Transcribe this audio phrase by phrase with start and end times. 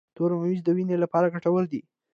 [0.15, 1.81] تور ممیز د وینې لپاره ګټور دي.